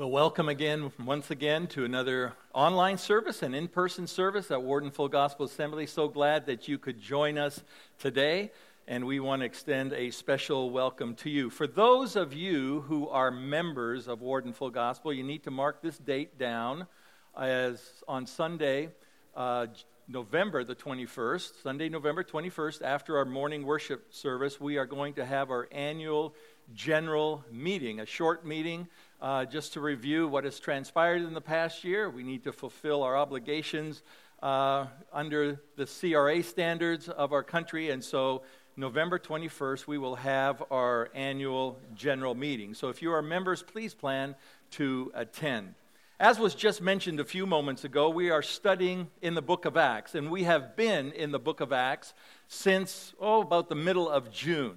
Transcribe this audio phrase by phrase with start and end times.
[0.00, 4.90] Well, welcome again, once again, to another online service and in person service at Warden
[4.90, 5.84] Full Gospel Assembly.
[5.84, 7.62] So glad that you could join us
[7.98, 8.50] today,
[8.88, 11.50] and we want to extend a special welcome to you.
[11.50, 15.82] For those of you who are members of Warden Full Gospel, you need to mark
[15.82, 16.86] this date down
[17.38, 18.88] as on Sunday,
[19.36, 19.66] uh,
[20.08, 25.26] November the 21st, Sunday, November 21st, after our morning worship service, we are going to
[25.26, 26.34] have our annual
[26.74, 28.88] general meeting, a short meeting
[29.20, 32.08] uh, just to review what has transpired in the past year.
[32.08, 34.02] We need to fulfill our obligations
[34.42, 38.42] uh, under the CRA standards of our country, and so
[38.76, 42.72] November 21st, we will have our annual general meeting.
[42.72, 44.34] So if you are members, please plan
[44.72, 45.74] to attend.
[46.18, 49.76] As was just mentioned a few moments ago, we are studying in the book of
[49.76, 52.14] Acts, and we have been in the book of Acts
[52.48, 54.76] since, oh, about the middle of June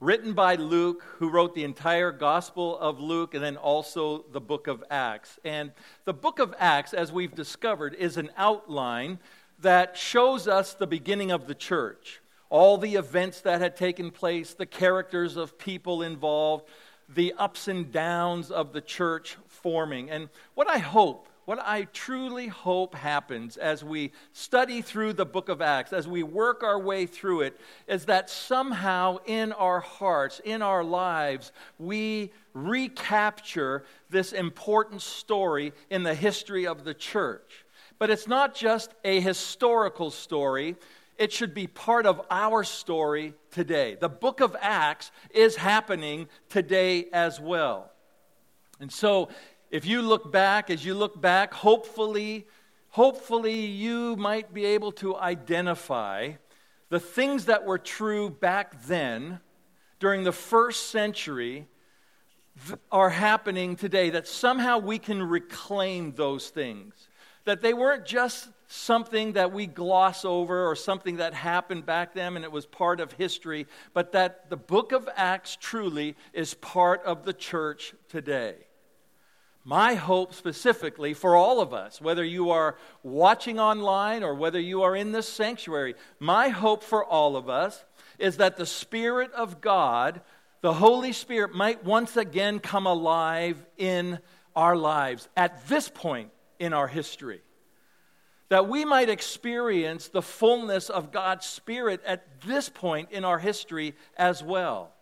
[0.00, 4.66] written by Luke, who wrote the entire Gospel of Luke and then also the book
[4.66, 5.38] of Acts.
[5.44, 5.72] And
[6.04, 9.18] the book of Acts, as we've discovered, is an outline
[9.60, 12.20] that shows us the beginning of the church.
[12.50, 16.68] All the events that had taken place, the characters of people involved,
[17.08, 20.10] the ups and downs of the church forming.
[20.10, 25.48] And what I hope what I truly hope happens as we study through the book
[25.48, 30.40] of Acts, as we work our way through it, is that somehow in our hearts,
[30.44, 37.64] in our lives, we recapture this important story in the history of the church.
[38.00, 40.74] But it's not just a historical story,
[41.16, 43.96] it should be part of our story today.
[44.00, 47.92] The book of Acts is happening today as well.
[48.80, 49.30] And so
[49.70, 52.46] if you look back, as you look back, hopefully,
[52.90, 56.32] hopefully you might be able to identify
[56.88, 59.40] the things that were true back then
[59.98, 61.66] during the first century
[62.90, 67.08] are happening today, that somehow we can reclaim those things.
[67.44, 72.34] That they weren't just something that we gloss over or something that happened back then
[72.34, 77.02] and it was part of history, but that the book of Acts truly is part
[77.04, 78.65] of the church today.
[79.68, 84.82] My hope specifically for all of us, whether you are watching online or whether you
[84.82, 87.84] are in this sanctuary, my hope for all of us
[88.16, 90.20] is that the Spirit of God,
[90.60, 94.20] the Holy Spirit, might once again come alive in
[94.54, 97.40] our lives at this point in our history.
[98.50, 103.96] That we might experience the fullness of God's Spirit at this point in our history
[104.16, 104.92] as well.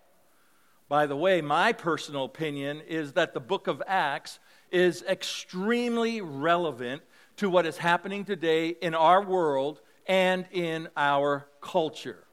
[0.88, 4.38] By the way, my personal opinion is that the book of Acts
[4.74, 7.00] is extremely relevant
[7.36, 12.24] to what is happening today in our world and in our culture.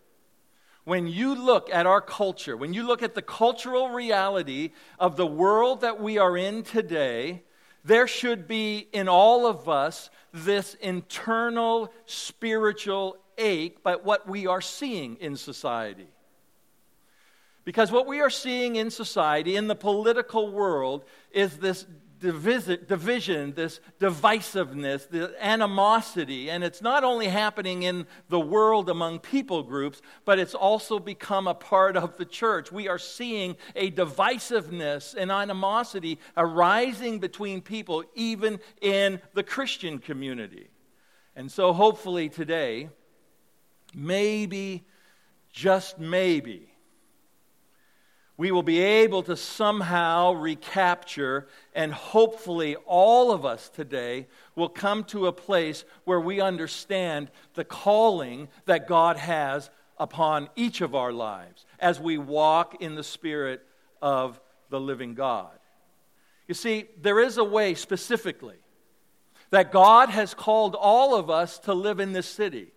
[0.83, 5.27] When you look at our culture, when you look at the cultural reality of the
[5.27, 7.43] world that we are in today,
[7.85, 14.61] there should be in all of us this internal spiritual ache by what we are
[14.61, 16.07] seeing in society.
[17.63, 21.85] Because what we are seeing in society, in the political world, is this
[22.21, 26.49] division, this divisiveness, the animosity.
[26.49, 31.47] And it's not only happening in the world among people groups, but it's also become
[31.47, 32.71] a part of the church.
[32.71, 40.69] We are seeing a divisiveness and animosity arising between people, even in the Christian community.
[41.35, 42.89] And so, hopefully, today,
[43.93, 44.85] maybe,
[45.51, 46.70] just maybe,
[48.41, 54.25] we will be able to somehow recapture, and hopefully all of us today
[54.55, 59.69] will come to a place where we understand the calling that God has
[59.99, 63.63] upon each of our lives as we walk in the Spirit
[64.01, 64.41] of
[64.71, 65.59] the living God.
[66.47, 68.57] You see, there is a way specifically
[69.51, 72.71] that God has called all of us to live in this city.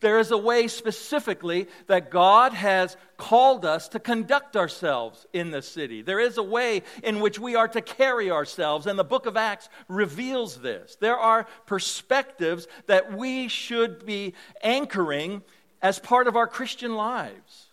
[0.00, 5.62] There is a way specifically that God has called us to conduct ourselves in the
[5.62, 6.02] city.
[6.02, 9.36] There is a way in which we are to carry ourselves, and the book of
[9.36, 10.96] Acts reveals this.
[11.00, 15.42] There are perspectives that we should be anchoring
[15.82, 17.69] as part of our Christian lives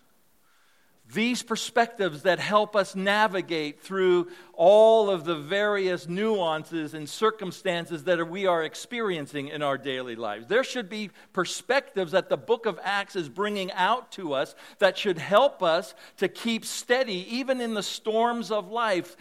[1.12, 8.28] these perspectives that help us navigate through all of the various nuances and circumstances that
[8.28, 10.46] we are experiencing in our daily lives.
[10.48, 14.98] There should be perspectives that the book of Acts is bringing out to us that
[14.98, 19.16] should help us to keep steady even in the storms of life.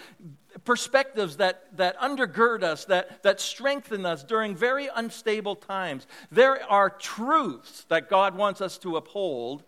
[0.65, 6.05] Perspectives that, that undergird us, that, that strengthen us during very unstable times.
[6.31, 9.63] There are truths that God wants us to uphold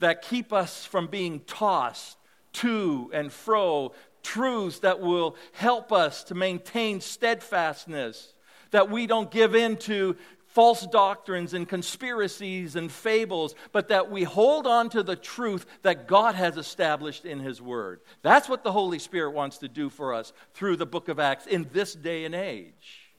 [0.00, 2.16] that keep us from being tossed
[2.52, 3.92] to and fro
[4.22, 8.34] truths that will help us to maintain steadfastness,
[8.70, 10.16] that we don't give in to
[10.46, 16.08] false doctrines and conspiracies and fables, but that we hold on to the truth that
[16.08, 18.00] God has established in His Word.
[18.22, 21.46] That's what the Holy Spirit wants to do for us through the book of Acts
[21.46, 23.12] in this day and age.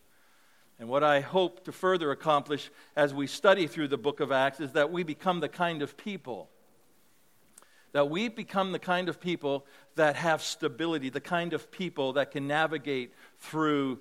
[0.78, 4.60] And what I hope to further accomplish as we study through the book of Acts
[4.60, 6.50] is that we become the kind of people.
[7.94, 9.66] That we become the kind of people
[9.96, 14.00] that have stability, the kind of people that can navigate through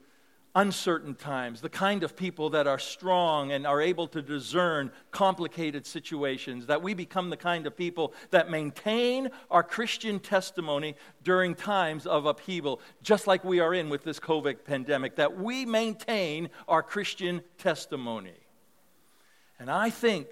[0.55, 5.87] uncertain times, the kind of people that are strong and are able to discern complicated
[5.87, 12.07] situations, that we become the kind of people that maintain our Christian testimony during times
[12.07, 16.83] of upheaval, just like we are in with this COVID pandemic, that we maintain our
[16.83, 18.35] Christian testimony.
[19.61, 20.27] And I think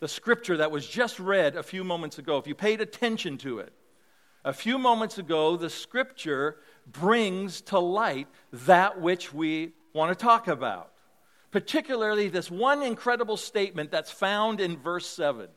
[0.00, 3.60] the scripture that was just read a few moments ago, if you paid attention to
[3.60, 3.72] it,
[4.44, 6.56] a few moments ago, the scripture
[6.86, 10.90] brings to light that which we want to talk about.
[11.50, 15.48] Particularly, this one incredible statement that's found in verse 7.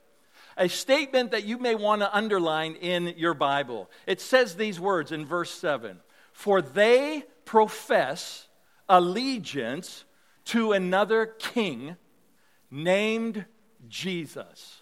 [0.56, 3.90] A statement that you may want to underline in your Bible.
[4.06, 6.00] It says these words in verse 7
[6.32, 8.48] For they profess
[8.88, 10.06] allegiance
[10.46, 11.98] to another king
[12.72, 13.46] named
[13.90, 14.82] Jesus.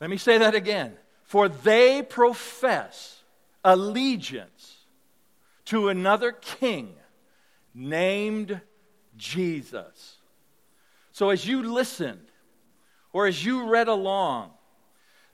[0.00, 0.96] Let me say that again.
[1.24, 3.22] For they profess
[3.64, 4.78] allegiance
[5.66, 6.94] to another king
[7.74, 8.60] named
[9.16, 10.16] Jesus.
[11.12, 12.26] So as you listened,
[13.12, 14.50] or as you read along,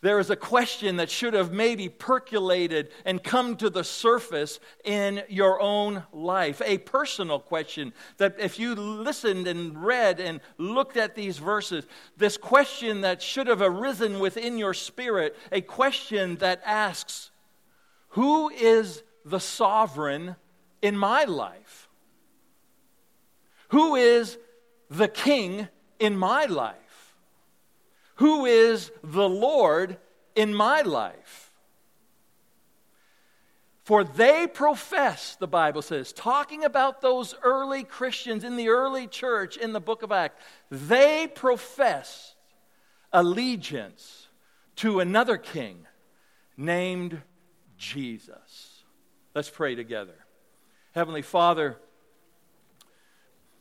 [0.01, 5.23] there is a question that should have maybe percolated and come to the surface in
[5.29, 6.63] your own life.
[6.65, 11.85] A personal question that, if you listened and read and looked at these verses,
[12.17, 17.33] this question that should have arisen within your spirit, a question that asks,
[18.11, 20.37] Who is the sovereign
[20.81, 21.89] in my life?
[23.71, 24.39] Who is
[24.89, 25.67] the king
[25.99, 26.88] in my life?
[28.19, 29.97] Who is the Lord
[30.35, 31.53] in my life?
[33.85, 39.57] For they profess, the Bible says, talking about those early Christians in the early church
[39.57, 42.35] in the book of Acts, they profess
[43.13, 44.27] allegiance
[44.77, 45.87] to another king
[46.57, 47.23] named
[47.79, 48.83] Jesus.
[49.35, 50.27] Let's pray together.
[50.93, 51.77] Heavenly Father,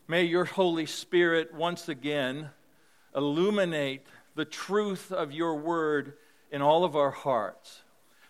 [0.08, 2.50] may your Holy Spirit once again
[3.16, 4.06] illuminate
[4.38, 6.14] the truth of your word
[6.52, 7.82] in all of our hearts.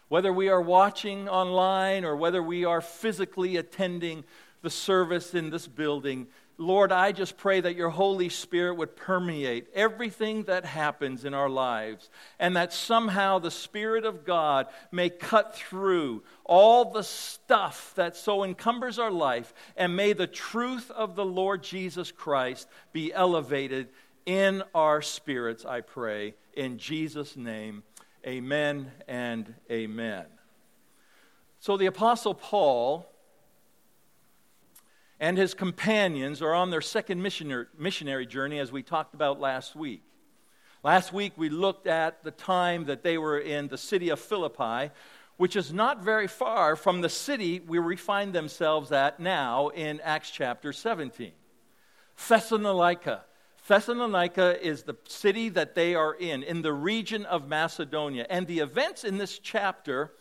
[0.08, 4.24] Whether we are watching online or whether we are physically attending
[4.62, 6.28] the service in this building,
[6.58, 11.50] Lord, I just pray that your Holy Spirit would permeate everything that happens in our
[11.50, 12.10] lives,
[12.40, 18.44] and that somehow the Spirit of God may cut through all the stuff that so
[18.44, 23.90] encumbers our life, and may the truth of the Lord Jesus Christ be elevated
[24.28, 26.36] in our spirits, I pray.
[26.54, 27.84] In Jesus' name,
[28.26, 30.26] amen and amen.
[31.60, 33.10] So the Apostle Paul
[35.20, 40.04] and his companions are on their second missionary journey, as we talked about last week.
[40.84, 44.92] Last week, we looked at the time that they were in the city of Philippi,
[45.38, 50.02] which is not very far from the city where we find themselves at now in
[50.02, 51.32] Acts chapter 17.
[52.28, 53.24] Thessalonica
[53.68, 58.26] Thessalonica is the city that they are in, in the region of Macedonia.
[58.30, 60.14] And the events in this chapter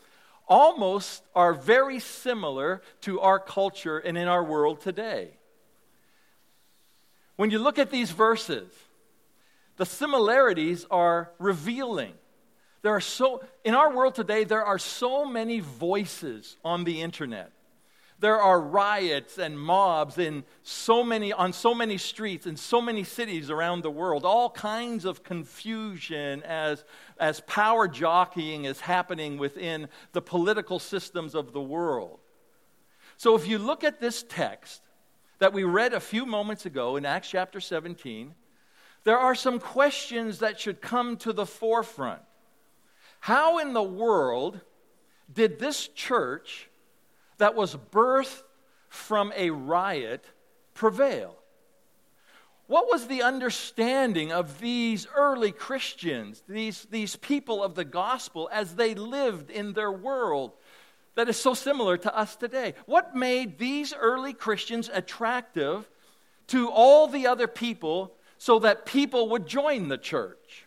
[0.49, 5.31] almost are very similar to our culture and in our world today.
[7.37, 8.69] When you look at these verses,
[9.77, 12.15] the similarities are revealing.
[12.83, 17.53] There are so in our world today there are so many voices on the internet.
[18.19, 23.05] There are riots and mobs in so many, on so many streets in so many
[23.05, 24.25] cities around the world.
[24.25, 26.85] All kinds of confusion as,
[27.19, 32.19] as power jockeying is happening within the political systems of the world.
[33.19, 34.81] So if you look at this text
[35.39, 38.35] that we read a few moments ago in Acts chapter 17,
[39.05, 42.23] there are some questions that should come to the forefront.
[43.21, 44.61] How in the world
[45.33, 46.71] did this church
[47.39, 48.43] that was birthed
[48.89, 50.25] from a riot
[50.75, 51.37] prevail?
[52.67, 58.75] What was the understanding of these early Christians, these, these people of the gospel, as
[58.75, 60.53] they lived in their world
[61.15, 62.75] that is so similar to us today?
[62.87, 65.89] What made these early Christians attractive
[66.49, 70.67] to all the other people so that people would join the church?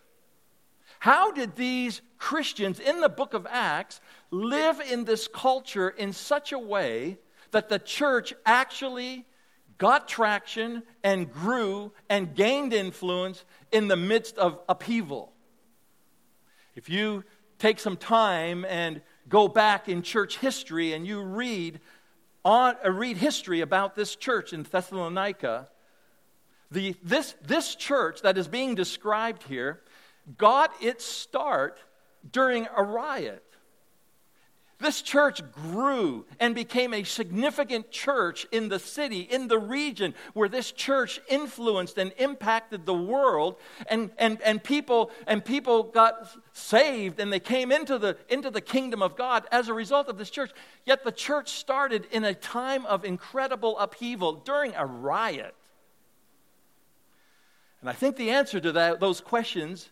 [0.99, 6.51] How did these Christians in the book of Acts live in this culture in such
[6.51, 7.17] a way
[7.51, 9.25] that the church actually
[9.77, 15.31] got traction and grew and gained influence in the midst of upheaval.
[16.75, 17.23] If you
[17.57, 21.79] take some time and go back in church history and you read
[22.43, 25.69] on, uh, read history about this church in Thessalonica,
[26.71, 29.81] the, this, this church that is being described here
[30.37, 31.79] got its start
[32.31, 33.43] during a riot.
[34.79, 40.47] This church grew and became a significant church in the city, in the region where
[40.47, 43.57] this church influenced and impacted the world.
[43.89, 48.61] And, and, and, people, and people got saved and they came into the, into the
[48.61, 50.51] kingdom of God as a result of this church.
[50.85, 55.55] Yet the church started in a time of incredible upheaval during a riot.
[57.81, 59.89] And I think the answer to that, those questions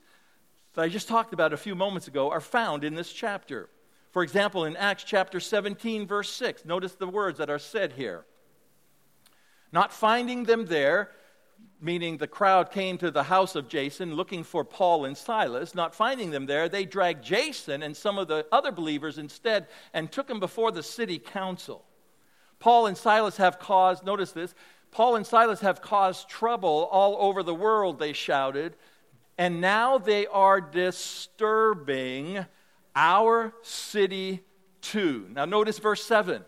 [0.78, 3.68] that I just talked about a few moments ago are found in this chapter.
[4.12, 8.26] For example, in Acts chapter 17, verse 6, notice the words that are said here.
[9.72, 11.10] Not finding them there,
[11.82, 15.74] meaning the crowd came to the house of Jason looking for Paul and Silas.
[15.74, 19.66] Not finding them there, they dragged Jason and some of the other believers instead
[19.96, 21.86] and took them before the city council.
[22.60, 24.54] Paul and Silas have caused, notice this,
[24.92, 28.76] Paul and Silas have caused trouble all over the world, they shouted,
[29.38, 32.46] and now they are disturbing
[32.96, 34.44] our city
[34.82, 35.28] too.
[35.32, 36.44] Now, notice verse 7.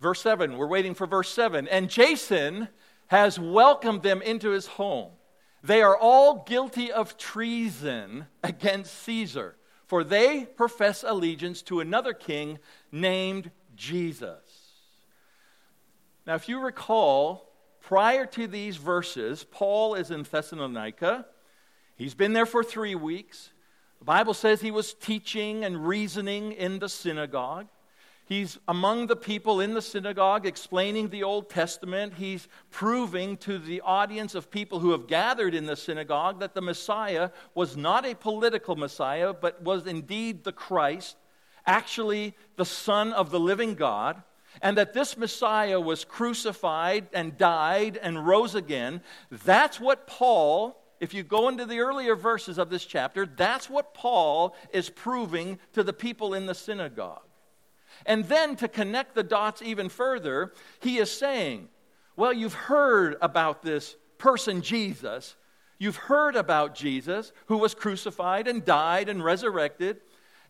[0.00, 1.66] Verse 7, we're waiting for verse 7.
[1.68, 2.68] And Jason
[3.06, 5.12] has welcomed them into his home.
[5.62, 9.56] They are all guilty of treason against Caesar,
[9.86, 12.58] for they profess allegiance to another king
[12.92, 14.42] named Jesus.
[16.26, 17.53] Now, if you recall,
[17.84, 21.26] prior to these verses, Paul is in Thessalonica.
[21.96, 23.50] He's been there for three weeks.
[23.98, 27.66] The Bible says he was teaching and reasoning in the synagogue.
[28.26, 32.14] He's among the people in the synagogue explaining the Old Testament.
[32.14, 36.62] He's proving to the audience of people who have gathered in the synagogue that the
[36.62, 41.16] Messiah was not a political Messiah, but was indeed the Christ,
[41.66, 44.22] actually the Son of the living God,
[44.62, 49.00] and that this Messiah was crucified and died and rose again.
[49.30, 53.92] That's what Paul if you go into the earlier verses of this chapter, that's what
[53.92, 57.20] Paul is proving to the people in the synagogue.
[58.06, 61.68] And then to connect the dots even further, he is saying,
[62.16, 65.36] Well, you've heard about this person, Jesus.
[65.78, 70.00] You've heard about Jesus, who was crucified and died and resurrected.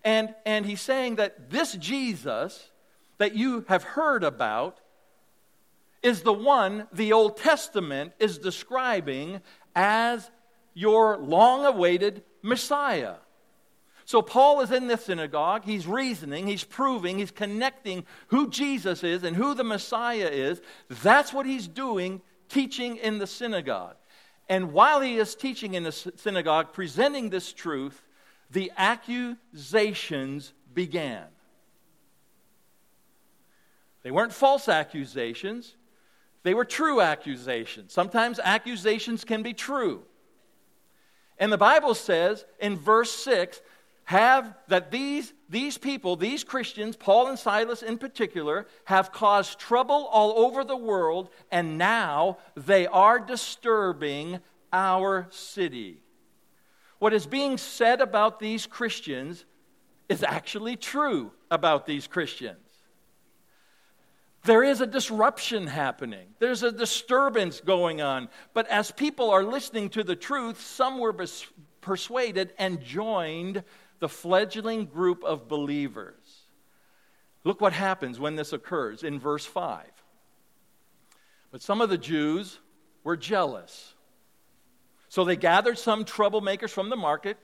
[0.04, 2.70] And, and he's saying that this Jesus
[3.18, 4.80] that you have heard about
[6.02, 9.40] is the one the Old Testament is describing
[9.74, 10.30] as
[10.74, 13.14] your long awaited Messiah.
[14.06, 15.64] So, Paul is in the synagogue.
[15.64, 20.60] He's reasoning, he's proving, he's connecting who Jesus is and who the Messiah is.
[21.02, 23.96] That's what he's doing, teaching in the synagogue.
[24.46, 28.02] And while he is teaching in the synagogue, presenting this truth,
[28.50, 31.24] the accusations began.
[34.04, 35.74] They weren't false accusations,
[36.44, 37.92] they were true accusations.
[37.92, 40.02] Sometimes accusations can be true.
[41.38, 43.60] And the Bible says in verse 6
[44.04, 50.06] have that these, these people, these Christians, Paul and Silas in particular, have caused trouble
[50.12, 54.40] all over the world, and now they are disturbing
[54.72, 56.02] our city.
[56.98, 59.46] What is being said about these Christians
[60.10, 62.63] is actually true about these Christians.
[64.44, 66.28] There is a disruption happening.
[66.38, 68.28] There's a disturbance going on.
[68.52, 71.14] But as people are listening to the truth, some were
[71.80, 73.64] persuaded and joined
[74.00, 76.44] the fledgling group of believers.
[77.42, 79.86] Look what happens when this occurs in verse 5.
[81.50, 82.58] But some of the Jews
[83.02, 83.94] were jealous.
[85.08, 87.38] So they gathered some troublemakers from the market,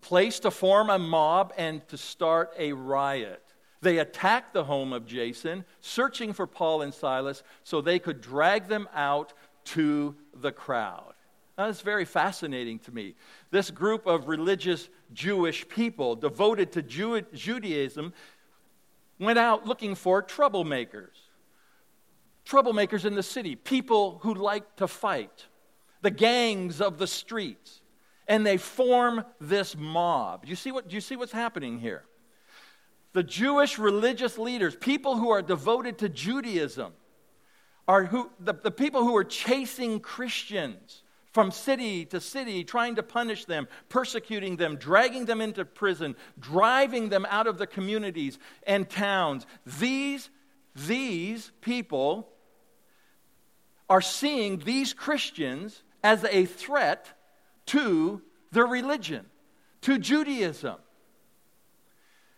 [0.00, 3.47] placed to form a mob, and to start a riot.
[3.80, 8.68] They attacked the home of Jason, searching for Paul and Silas so they could drag
[8.68, 9.32] them out
[9.66, 11.14] to the crowd.
[11.56, 13.14] That's very fascinating to me.
[13.50, 18.12] This group of religious Jewish people devoted to Jew- Judaism
[19.18, 21.16] went out looking for troublemakers.
[22.46, 25.46] Troublemakers in the city, people who like to fight,
[26.00, 27.82] the gangs of the streets.
[28.28, 30.44] And they form this mob.
[30.46, 32.04] You see what, do you see what's happening here?
[33.18, 36.92] The Jewish religious leaders, people who are devoted to Judaism,
[37.88, 43.02] are who, the, the people who are chasing Christians from city to city, trying to
[43.02, 48.88] punish them, persecuting them, dragging them into prison, driving them out of the communities and
[48.88, 49.46] towns.
[49.66, 50.30] These,
[50.76, 52.28] these people
[53.90, 57.18] are seeing these Christians as a threat
[57.66, 58.22] to
[58.52, 59.26] their religion,
[59.80, 60.76] to Judaism.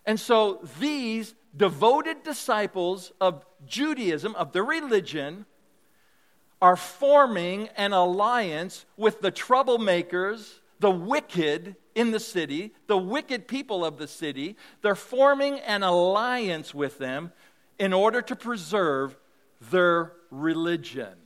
[0.07, 5.47] And so these devoted disciples of Judaism, of the religion,
[6.62, 13.85] are forming an alliance with the troublemakers, the wicked in the city, the wicked people
[13.85, 14.57] of the city.
[14.83, 17.33] They're forming an alliance with them
[17.78, 19.16] in order to preserve
[19.71, 21.16] their religion.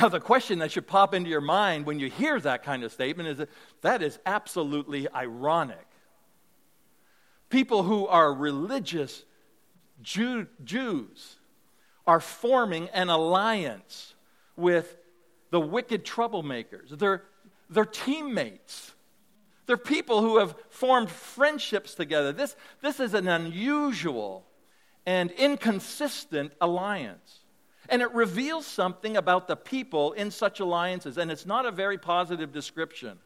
[0.00, 2.92] Now, the question that should pop into your mind when you hear that kind of
[2.92, 3.48] statement is that,
[3.80, 5.86] that is absolutely ironic.
[7.48, 9.24] People who are religious
[10.00, 11.36] Jew, Jews
[12.06, 14.14] are forming an alliance
[14.54, 14.96] with
[15.50, 16.96] the wicked troublemakers.
[16.96, 17.24] They're,
[17.68, 18.92] they're teammates.
[19.66, 22.30] They're people who have formed friendships together.
[22.32, 24.46] This, this is an unusual
[25.04, 27.40] and inconsistent alliance.
[27.88, 31.96] And it reveals something about the people in such alliances, and it's not a very
[31.96, 33.18] positive description.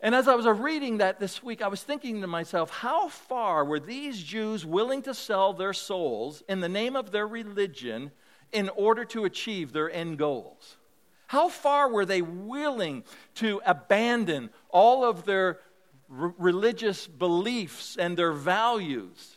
[0.00, 3.64] And as I was reading that this week, I was thinking to myself, how far
[3.64, 8.10] were these Jews willing to sell their souls in the name of their religion
[8.52, 10.76] in order to achieve their end goals?
[11.28, 13.04] How far were they willing
[13.36, 15.60] to abandon all of their
[16.10, 19.33] r- religious beliefs and their values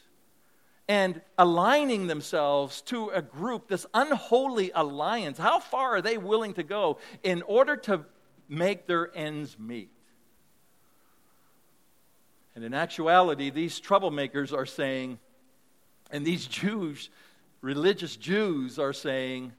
[0.88, 5.38] and aligning themselves to a group, this unholy alliance?
[5.38, 8.06] How far are they willing to go in order to
[8.48, 9.90] make their ends meet?
[12.56, 15.20] And in actuality, these troublemakers are saying,
[16.10, 17.10] and these Jews,
[17.62, 19.52] religious Jews, are saying,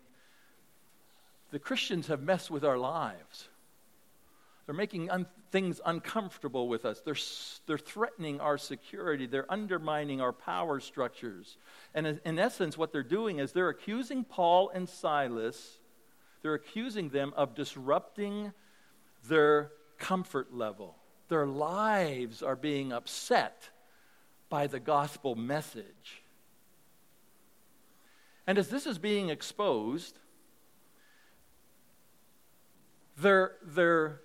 [1.51, 3.49] the Christians have messed with our lives.
[4.67, 7.01] They're making un- things uncomfortable with us.
[7.01, 7.17] They're,
[7.67, 9.27] they're threatening our security.
[9.27, 11.57] They're undermining our power structures.
[11.95, 15.79] And in essence, what they're doing is they're accusing Paul and Silas,
[16.43, 18.53] they're accusing them of disrupting
[19.29, 20.97] their comfort level.
[21.29, 23.69] Their lives are being upset
[24.49, 26.23] by the gospel message.
[28.47, 30.19] And as this is being exposed,
[33.19, 34.21] their,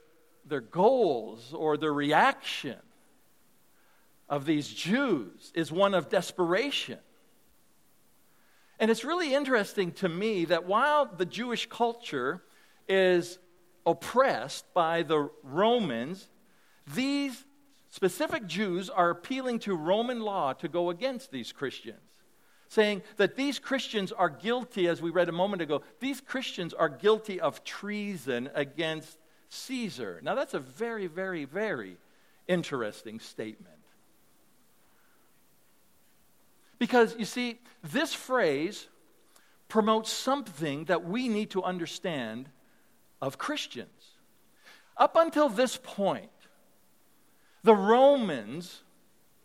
[0.45, 2.77] their goals or the reaction
[4.29, 6.99] of these Jews is one of desperation.
[8.79, 12.43] And it's really interesting to me that while the Jewish culture
[12.88, 13.38] is
[13.86, 16.29] oppressed by the Romans
[16.91, 17.45] these
[17.89, 22.01] specific Jews are appealing to Roman law to go against these Christians,
[22.67, 26.89] saying that these Christians are guilty, as we read a moment ago, these Christians are
[26.89, 29.17] guilty of treason against
[29.53, 30.19] Caesar.
[30.23, 31.97] Now, that's a very, very, very
[32.47, 33.69] interesting statement.
[36.79, 38.87] Because, you see, this phrase
[39.69, 42.49] promotes something that we need to understand
[43.21, 44.11] of Christians.
[44.97, 46.29] Up until this point,
[47.63, 48.81] the Romans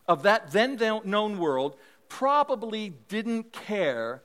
[0.08, 1.76] of that then known world
[2.08, 4.22] probably didn't care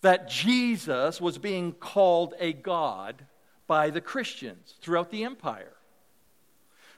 [0.00, 3.24] that Jesus was being called a God
[3.72, 5.72] by the Christians throughout the empire.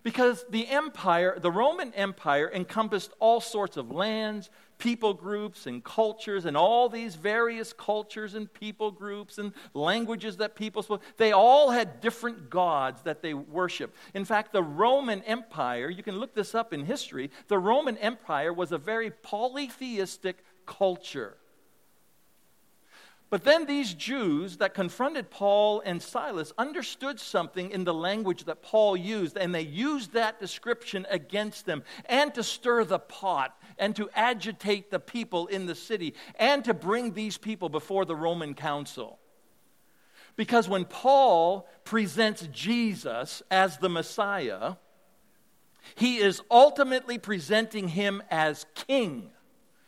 [0.03, 6.47] Because the empire, the Roman Empire, encompassed all sorts of lands, people groups and cultures
[6.47, 11.03] and all these various cultures and people groups and languages that people spoke.
[11.17, 13.97] They all had different gods that they worshiped.
[14.13, 18.53] In fact, the Roman Empire, you can look this up in history, the Roman Empire
[18.53, 21.37] was a very polytheistic culture.
[23.35, 28.63] But then these Jews that confronted Paul and Silas understood something in the language that
[28.63, 33.97] Paul used, and they used that description against them and to stir the pot and
[33.97, 38.55] to agitate the people in the city and to bring these people before the Roman
[38.55, 39.19] council.
[40.37, 44.75] Because when Paul presents Jesus as the Messiah,
[45.97, 49.33] he is ultimately presenting him as king,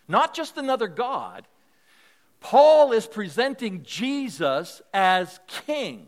[0.09, 1.47] not just another God
[2.47, 6.07] Paul is presenting Jesus as king.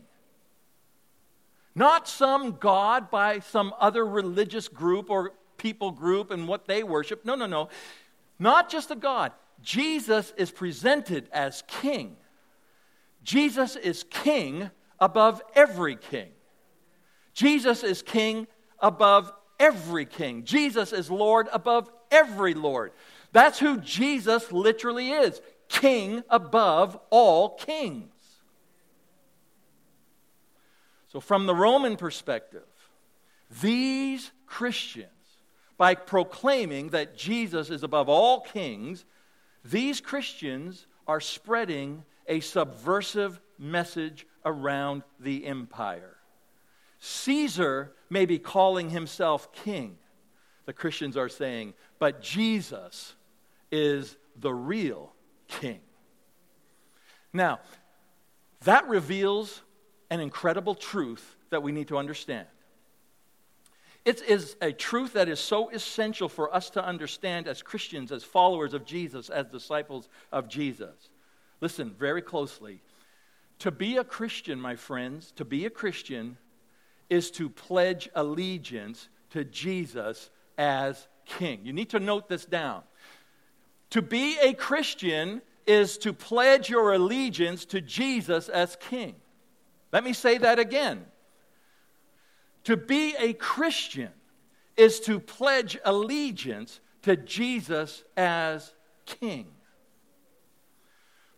[1.75, 7.25] Not some God by some other religious group or people group and what they worship.
[7.25, 7.67] No, no, no.
[8.39, 9.33] Not just a God.
[9.61, 12.15] Jesus is presented as king.
[13.21, 16.29] Jesus is king above every king.
[17.33, 18.47] Jesus is king
[18.79, 20.45] above every king.
[20.45, 22.93] Jesus is Lord above every Lord.
[23.33, 28.11] That's who Jesus literally is king above all kings.
[31.07, 32.67] So, from the Roman perspective,
[33.61, 35.07] these Christians,
[35.77, 39.05] by proclaiming that Jesus is above all kings,
[39.63, 46.17] these Christians are spreading a subversive message around the empire.
[46.99, 49.97] Caesar may be calling himself king,
[50.65, 53.15] the Christians are saying, but Jesus
[53.71, 55.11] is the real
[55.49, 55.81] king.
[57.33, 57.59] Now,
[58.63, 59.61] that reveals
[60.09, 62.47] an incredible truth that we need to understand.
[64.05, 68.23] It is a truth that is so essential for us to understand as Christians, as
[68.23, 71.09] followers of Jesus, as disciples of Jesus.
[71.61, 72.81] Listen very closely.
[73.59, 76.37] To be a Christian, my friends, to be a Christian
[77.09, 81.59] is to pledge allegiance to Jesus as King.
[81.63, 82.83] You need to note this down.
[83.91, 89.15] To be a Christian is to pledge your allegiance to Jesus as King.
[89.91, 91.05] Let me say that again.
[92.65, 94.09] To be a Christian
[94.77, 98.73] is to pledge allegiance to Jesus as
[99.05, 99.47] King.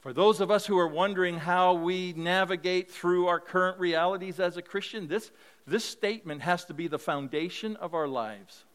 [0.02, 4.58] For those of us who are wondering how we navigate through our current realities as
[4.58, 5.32] a Christian, this,
[5.68, 8.66] this statement has to be the foundation of our lives.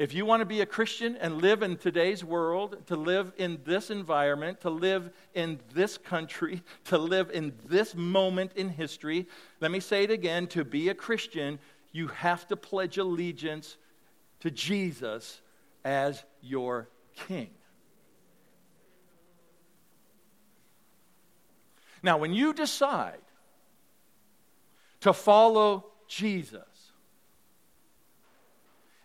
[0.00, 3.60] If you want to be a Christian and live in today's world, to live in
[3.66, 9.28] this environment, to live in this country, to live in this moment in history,
[9.60, 11.58] let me say it again to be a Christian,
[11.92, 13.76] you have to pledge allegiance
[14.40, 15.42] to Jesus
[15.84, 17.50] as your king.
[22.02, 23.20] Now, when you decide
[25.00, 26.69] to follow Jesus,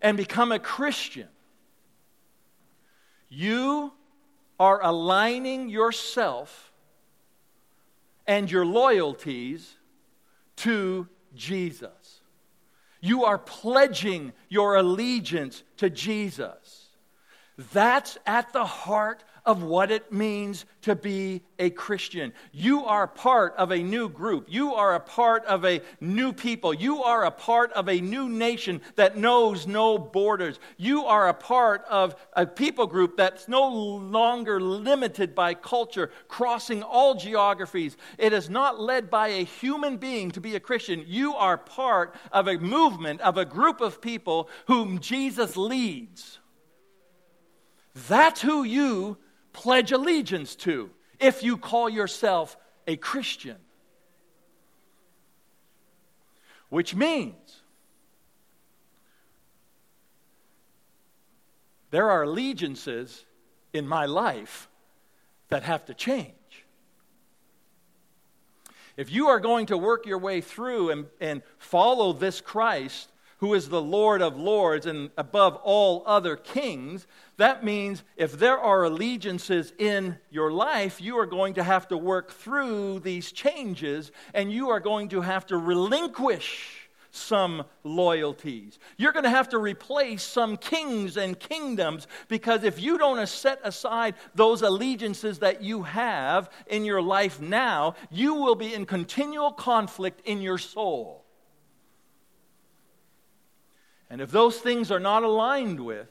[0.06, 1.28] and become a Christian,
[3.28, 3.92] you
[4.60, 6.72] are aligning yourself
[8.28, 9.78] and your loyalties
[10.58, 12.22] to Jesus.
[13.02, 16.90] You are pledging your allegiance to Jesus.
[17.74, 22.34] That's at the heart of what it means to be a Christian.
[22.52, 24.48] You are part of a new group.
[24.50, 26.74] You are a part of a new people.
[26.74, 30.60] You are a part of a new nation that knows no borders.
[30.78, 36.82] You are a part of a people group that's no longer limited by culture, crossing
[36.82, 37.98] all geographies.
[38.18, 41.04] It is not led by a human being to be a Christian.
[41.06, 46.40] You are part of a movement, of a group of people whom Jesus leads.
[48.08, 49.18] That's who you
[49.56, 53.56] pledge allegiance to if you call yourself a Christian.
[56.68, 57.62] Which means
[61.90, 63.24] there are allegiances
[63.72, 64.68] in my life
[65.48, 66.34] that have to change.
[68.98, 73.54] If you are going to work your way through and, and follow this Christ, who
[73.54, 77.06] is the Lord of lords and above all other kings,
[77.38, 81.98] that means if there are allegiances in your life, you are going to have to
[81.98, 88.78] work through these changes and you are going to have to relinquish some loyalties.
[88.98, 93.60] You're going to have to replace some kings and kingdoms because if you don't set
[93.64, 99.52] aside those allegiances that you have in your life now, you will be in continual
[99.52, 101.25] conflict in your soul.
[104.16, 106.08] And if those things are not aligned with,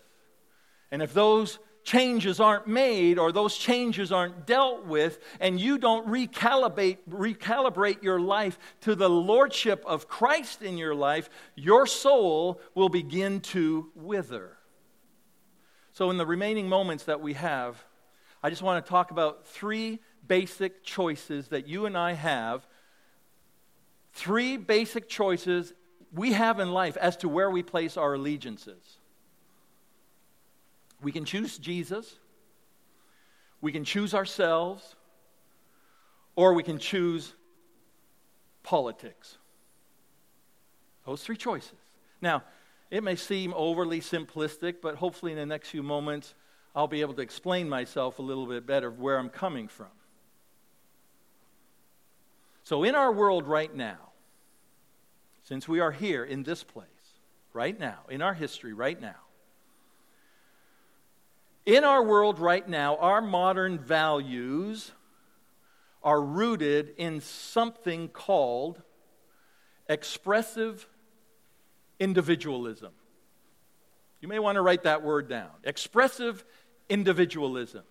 [0.90, 6.06] and if those changes aren't made or those changes aren't dealt with, and you don't
[6.06, 12.90] recalibrate, recalibrate your life to the lordship of Christ in your life, your soul will
[12.90, 14.58] begin to wither.
[15.92, 17.82] So, in the remaining moments that we have,
[18.42, 22.66] I just want to talk about three basic choices that you and I have.
[24.12, 25.72] Three basic choices
[26.14, 28.98] we have in life as to where we place our allegiances.
[31.02, 32.16] We can choose Jesus,
[33.60, 34.96] we can choose ourselves,
[36.36, 37.34] or we can choose
[38.62, 39.36] politics.
[41.04, 41.72] Those three choices.
[42.20, 42.42] Now,
[42.90, 46.34] it may seem overly simplistic, but hopefully in the next few moments,
[46.74, 49.88] I'll be able to explain myself a little bit better where I'm coming from.
[52.62, 54.13] So, in our world right now,
[55.44, 56.88] since we are here in this place,
[57.52, 59.14] right now, in our history, right now,
[61.64, 64.90] in our world right now, our modern values
[66.02, 68.82] are rooted in something called
[69.88, 70.86] expressive
[71.98, 72.92] individualism.
[74.20, 76.44] You may want to write that word down expressive
[76.88, 77.84] individualism.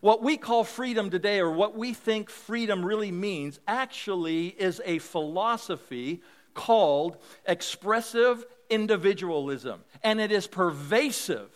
[0.00, 4.98] what we call freedom today, or what we think freedom really means, actually is a
[4.98, 6.20] philosophy
[6.54, 9.80] called expressive individualism.
[10.02, 11.50] And it is pervasive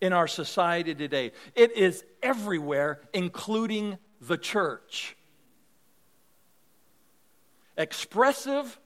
[0.00, 1.32] in our society today.
[1.54, 5.16] It is everywhere, including the church.
[7.76, 8.78] Expressive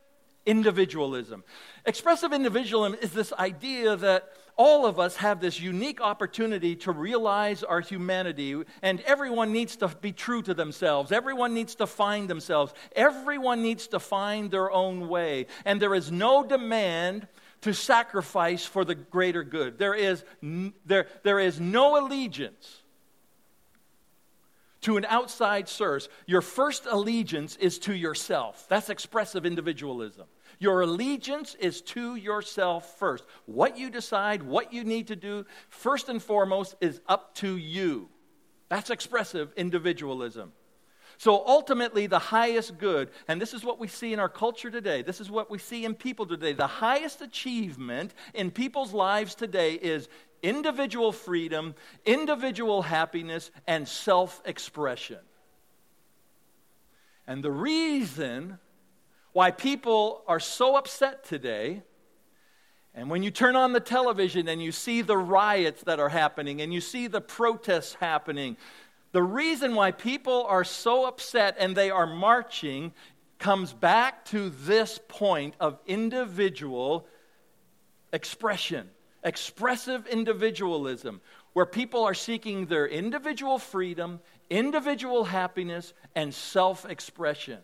[0.45, 1.45] individualism.
[1.87, 7.63] Expressive individualism is this idea that all of us have this unique opportunity to realize
[7.63, 11.11] our humanity, and everyone needs to be true to themselves.
[11.13, 12.75] Everyone needs to find themselves.
[12.95, 15.47] Everyone needs to find their own way.
[15.65, 17.27] And there is no demand
[17.63, 19.79] to sacrifice for the greater good.
[19.79, 20.25] There is,
[20.85, 22.83] there, there is no allegiance
[24.83, 26.09] to an outside source.
[26.27, 28.67] Your first allegiance is to yourself.
[28.69, 30.27] That's expressive individualism.
[30.63, 33.25] Your allegiance is to yourself first.
[33.47, 38.09] What you decide, what you need to do, first and foremost, is up to you.
[38.69, 40.53] That's expressive individualism.
[41.19, 45.03] So ultimately, the highest good, and this is what we see in our culture today,
[45.03, 46.53] this is what we see in people today.
[46.53, 50.09] The highest achievement in people's lives today is
[50.45, 51.75] individual freedom,
[52.07, 55.19] individual happiness, and self expression.
[57.27, 58.61] And the reason
[59.33, 61.83] why people are so upset today.
[62.95, 66.61] And when you turn on the television and you see the riots that are happening
[66.61, 68.57] and you see the protests happening,
[69.13, 72.93] the reason why people are so upset and they are marching
[73.39, 77.07] comes back to this point of individual
[78.13, 78.89] expression,
[79.25, 81.21] expressive individualism,
[81.55, 87.59] where people are seeking their individual freedom, individual happiness, and self expression.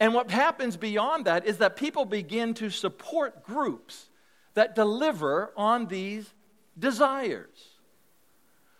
[0.00, 4.08] And what happens beyond that is that people begin to support groups
[4.54, 6.32] that deliver on these
[6.78, 7.78] desires.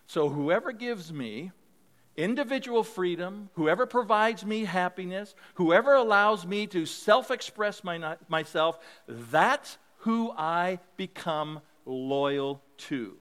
[0.06, 1.50] So, whoever gives me
[2.16, 9.78] individual freedom, whoever provides me happiness, whoever allows me to self express my, myself, that's
[9.98, 13.16] who I become loyal to.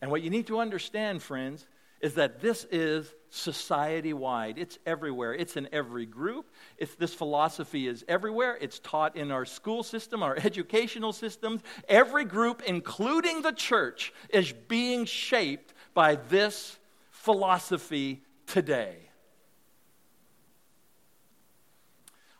[0.00, 1.66] And what you need to understand, friends,
[2.00, 4.58] is that this is society wide.
[4.58, 5.34] It's everywhere.
[5.34, 6.50] It's in every group.
[6.78, 8.58] It's, this philosophy is everywhere.
[8.60, 11.62] It's taught in our school system, our educational systems.
[11.88, 16.78] Every group, including the church, is being shaped by this
[17.10, 18.96] philosophy today.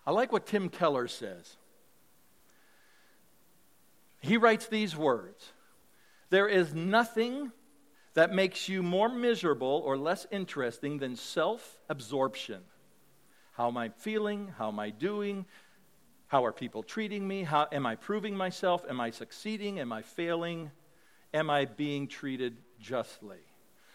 [0.06, 1.56] I like what Tim Keller says.
[4.20, 5.52] He writes these words
[6.30, 7.52] There is nothing
[8.14, 12.62] that makes you more miserable or less interesting than self absorption.
[13.52, 14.52] How am I feeling?
[14.58, 15.46] How am I doing?
[16.26, 17.42] How are people treating me?
[17.42, 18.84] How am I proving myself?
[18.88, 19.80] Am I succeeding?
[19.80, 20.70] Am I failing?
[21.34, 23.38] Am I being treated justly?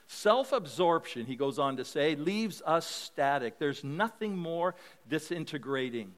[0.07, 3.57] Self absorption, he goes on to say, leaves us static.
[3.57, 4.75] There's nothing more
[5.09, 6.13] disintegrating.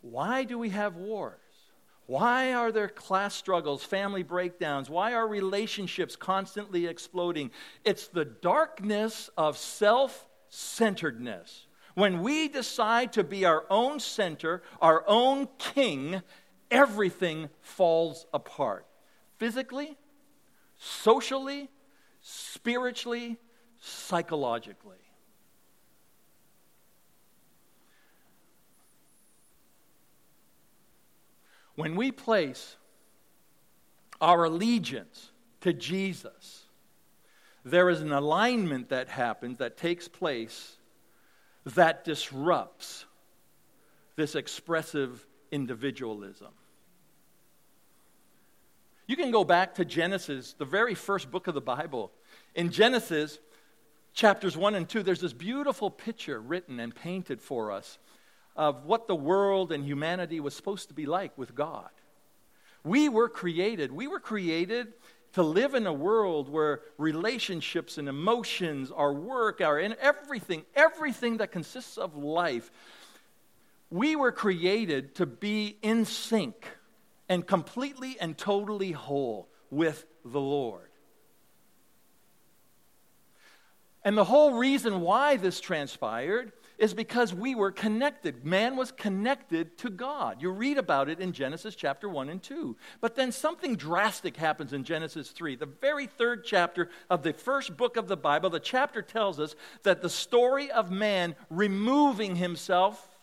[0.00, 1.40] Why do we have wars?
[2.06, 4.88] Why are there class struggles, family breakdowns?
[4.88, 7.50] Why are relationships constantly exploding?
[7.84, 11.66] It's the darkness of self centeredness.
[11.94, 16.22] When we decide to be our own center, our own king,
[16.70, 18.86] everything falls apart.
[19.38, 19.96] Physically,
[20.78, 21.68] socially,
[22.20, 23.38] spiritually,
[23.80, 25.05] psychologically.
[31.76, 32.76] When we place
[34.20, 36.64] our allegiance to Jesus,
[37.64, 40.76] there is an alignment that happens, that takes place,
[41.64, 43.04] that disrupts
[44.16, 46.52] this expressive individualism.
[49.06, 52.10] You can go back to Genesis, the very first book of the Bible.
[52.54, 53.38] In Genesis,
[54.14, 57.98] chapters 1 and 2, there's this beautiful picture written and painted for us
[58.56, 61.90] of what the world and humanity was supposed to be like with God.
[62.84, 64.92] We were created, we were created
[65.32, 71.38] to live in a world where relationships and emotions, our work, our in everything, everything
[71.38, 72.70] that consists of life,
[73.90, 76.66] we were created to be in sync
[77.28, 80.88] and completely and totally whole with the Lord.
[84.04, 88.44] And the whole reason why this transpired is because we were connected.
[88.44, 90.42] Man was connected to God.
[90.42, 92.76] You read about it in Genesis chapter 1 and 2.
[93.00, 95.56] But then something drastic happens in Genesis 3.
[95.56, 99.54] The very third chapter of the first book of the Bible, the chapter tells us
[99.84, 103.16] that the story of man removing himself,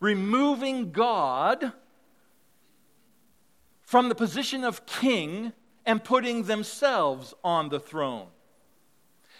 [0.00, 1.72] removing God
[3.82, 5.52] from the position of king
[5.86, 8.26] and putting themselves on the throne.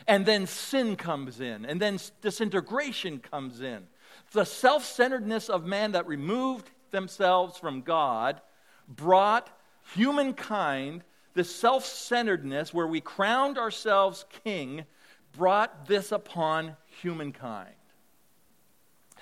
[0.07, 3.87] And then sin comes in, and then disintegration comes in.
[4.33, 8.41] The self centeredness of man that removed themselves from God
[8.89, 9.51] brought
[9.95, 14.85] humankind, this self centeredness where we crowned ourselves king,
[15.33, 17.75] brought this upon humankind.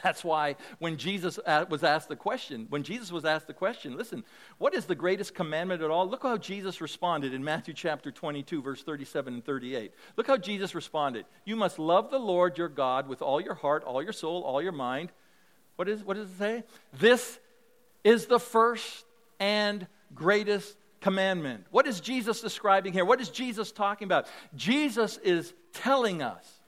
[0.03, 3.97] That's why when Jesus uh, was asked the question, when Jesus was asked the question,
[3.97, 4.25] listen,
[4.59, 6.09] what is the greatest commandment at all?
[6.09, 9.93] Look how Jesus responded in Matthew chapter 22, verse 37 and 38.
[10.17, 11.25] Look how Jesus responded.
[11.45, 14.61] You must love the Lord your God with all your heart, all your soul, all
[14.61, 15.13] your mind.
[15.77, 16.65] What, is, what does it say?
[16.93, 17.39] This
[18.05, 19.05] is the first
[19.39, 21.67] and greatest commandment.
[21.71, 23.05] What is Jesus describing here?
[23.05, 24.27] What is Jesus talking about?
[24.55, 26.62] Jesus is telling us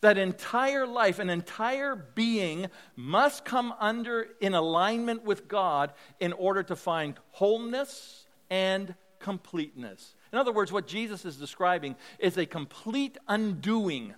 [0.00, 6.62] that entire life, an entire being must come under in alignment with God in order
[6.64, 10.14] to find wholeness and completeness.
[10.32, 14.14] In other words, what Jesus is describing is a complete undoing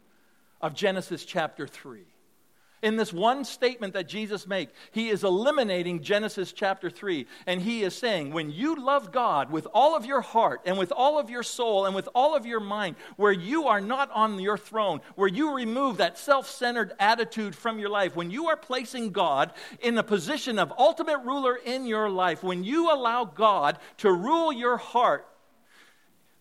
[0.60, 2.04] of Genesis chapter 3.
[2.82, 7.26] In this one statement that Jesus makes, he is eliminating Genesis chapter 3.
[7.46, 10.90] And he is saying, when you love God with all of your heart and with
[10.90, 14.40] all of your soul and with all of your mind, where you are not on
[14.40, 18.56] your throne, where you remove that self centered attitude from your life, when you are
[18.56, 23.78] placing God in a position of ultimate ruler in your life, when you allow God
[23.98, 25.26] to rule your heart,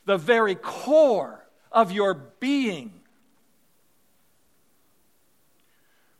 [0.05, 2.98] the very core of your being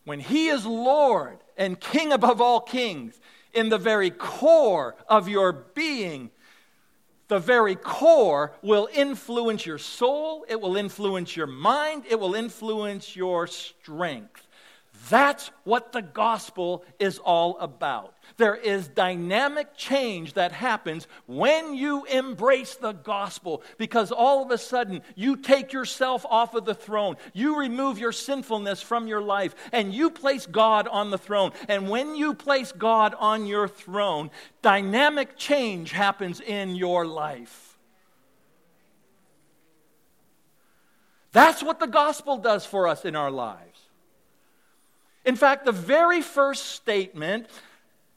[0.09, 3.21] when He is Lord and King above all kings,
[3.53, 6.31] in the very core of your being,
[7.27, 13.15] the very core will influence your soul, it will influence your mind, it will influence
[13.15, 14.47] your strength.
[15.09, 18.15] That's what the gospel is all about.
[18.37, 24.57] There is dynamic change that happens when you embrace the gospel because all of a
[24.57, 27.17] sudden you take yourself off of the throne.
[27.33, 31.51] You remove your sinfulness from your life and you place God on the throne.
[31.67, 34.29] And when you place God on your throne,
[34.61, 37.77] dynamic change happens in your life.
[41.31, 43.68] That's what the gospel does for us in our lives.
[45.29, 47.45] In fact, the very first statement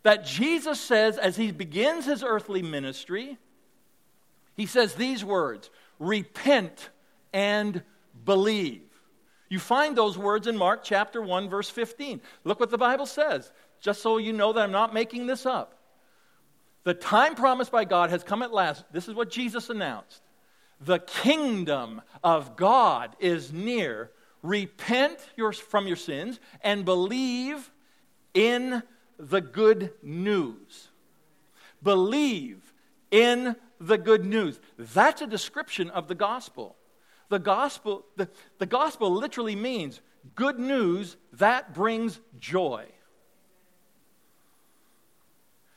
[0.03, 3.37] that Jesus says as he begins his earthly ministry,
[4.57, 6.89] he says these words repent
[7.35, 7.83] and
[8.25, 8.81] believe.
[9.51, 12.23] You find those words in Mark chapter 1, verse 15.
[12.45, 15.79] Look what the Bible says, just so you know that I'm not making this up.
[16.85, 18.85] The time promised by God has come at last.
[18.91, 20.23] This is what Jesus announced.
[20.81, 24.13] The kingdom of God is near.
[24.43, 27.71] Repent your, from your sins and believe
[28.35, 28.83] in
[29.19, 30.89] the good news.
[31.83, 32.73] Believe
[33.11, 34.61] in the good news.
[34.79, 36.77] That's a description of the gospel.
[37.29, 38.29] The gospel, the,
[38.59, 40.01] the gospel literally means
[40.35, 42.87] good news that brings joy.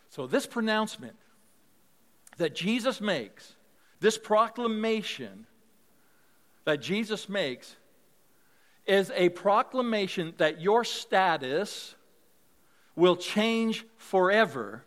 [0.10, 1.17] So, this pronouncement
[2.38, 3.56] that Jesus makes,
[3.99, 5.45] this proclamation
[6.65, 7.75] that Jesus makes,
[8.86, 11.95] is a proclamation that your status
[12.95, 14.86] will change forever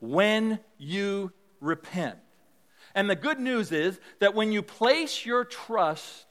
[0.00, 2.18] when you repent.
[2.94, 6.26] And the good news is that when you place your trust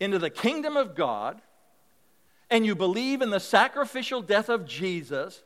[0.00, 1.42] into the kingdom of God
[2.50, 5.42] and you believe in the sacrificial death of Jesus,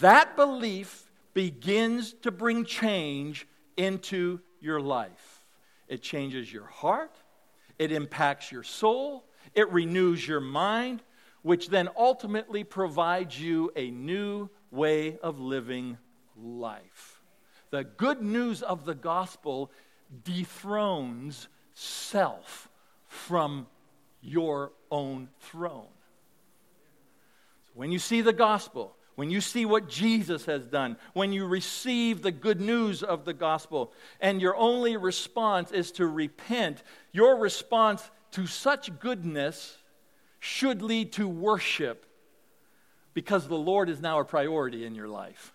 [0.00, 3.46] that belief begins to bring change
[3.76, 5.44] into your life.
[5.86, 7.14] It changes your heart,
[7.78, 9.24] it impacts your soul,
[9.56, 11.02] it renews your mind,
[11.42, 15.96] which then ultimately provides you a new way of living
[16.40, 17.22] life.
[17.70, 19.72] The good news of the gospel
[20.22, 22.68] dethrones self
[23.08, 23.66] from
[24.20, 25.86] your own throne.
[27.74, 32.22] When you see the gospel, when you see what Jesus has done, when you receive
[32.22, 38.10] the good news of the gospel, and your only response is to repent, your response
[38.36, 39.78] to such goodness
[40.40, 42.04] should lead to worship
[43.14, 45.54] because the Lord is now a priority in your life.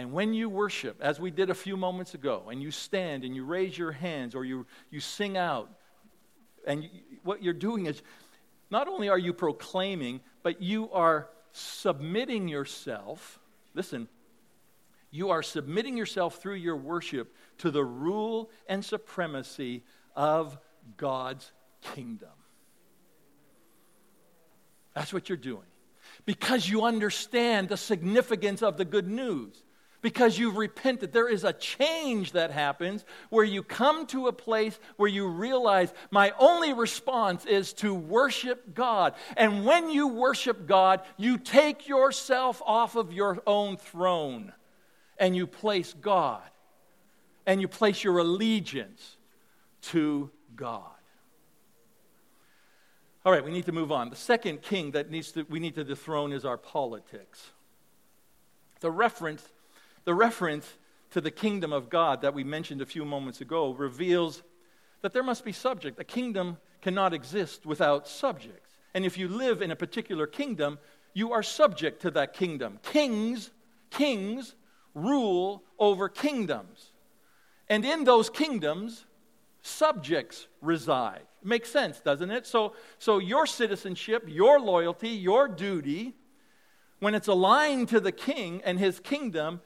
[0.00, 3.36] And when you worship, as we did a few moments ago, and you stand and
[3.36, 5.70] you raise your hands or you, you sing out,
[6.66, 6.90] and you,
[7.22, 8.02] what you're doing is
[8.68, 13.38] not only are you proclaiming, but you are submitting yourself.
[13.74, 14.08] Listen,
[15.12, 19.84] you are submitting yourself through your worship to the rule and supremacy
[20.14, 20.58] of
[20.96, 21.50] God's
[21.94, 22.28] kingdom.
[24.94, 25.62] That's what you're doing.
[26.26, 29.62] Because you understand the significance of the good news.
[30.02, 31.12] because you've repented.
[31.12, 35.92] There is a change that happens where you come to a place where you realize
[36.10, 39.14] my only response is to worship God.
[39.36, 44.52] And when you worship God, you take yourself off of your own throne
[45.18, 46.42] and you place God
[47.46, 49.16] and you place your allegiance
[49.82, 50.90] to God.
[53.24, 54.08] All right, we need to move on.
[54.08, 57.50] The second king that needs to, we need to dethrone is our politics.
[58.80, 59.46] The reference
[60.04, 60.66] the reference
[61.10, 64.42] to the kingdom of God that we mentioned a few moments ago reveals
[65.02, 65.98] that there must be subject.
[65.98, 68.76] A kingdom cannot exist without subjects.
[68.94, 70.78] And if you live in a particular kingdom,
[71.12, 72.78] you are subject to that kingdom.
[72.82, 73.50] Kings,
[73.90, 74.54] kings
[74.94, 76.92] rule over kingdoms.
[77.68, 79.04] And in those kingdoms,
[79.62, 81.22] subjects reside.
[81.42, 82.46] Makes sense, doesn't it?
[82.46, 86.14] So, so your citizenship, your loyalty, your duty,
[86.98, 89.60] when it's aligned to the king and his kingdom,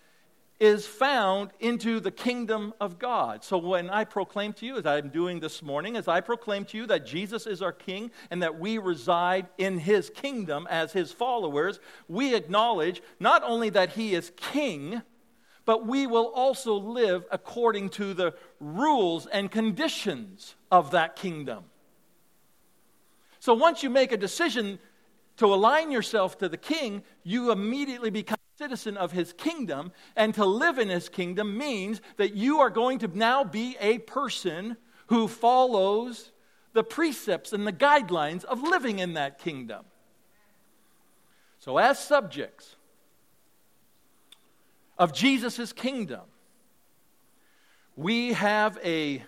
[0.60, 3.42] is found into the kingdom of God.
[3.42, 6.76] So when I proclaim to you, as I'm doing this morning, as I proclaim to
[6.76, 11.10] you that Jesus is our king and that we reside in his kingdom as his
[11.10, 15.02] followers, we acknowledge not only that he is king,
[15.64, 21.64] but we will also live according to the rules and conditions of that kingdom.
[23.40, 24.78] So once you make a decision
[25.36, 30.34] to align yourself to the king, you immediately become a citizen of his kingdom, and
[30.34, 34.76] to live in his kingdom means that you are going to now be a person
[35.08, 36.30] who follows
[36.72, 39.84] the precepts and the guidelines of living in that kingdom.
[41.58, 42.76] So, as subjects
[44.98, 46.22] of Jesus' kingdom,
[47.96, 49.22] we have a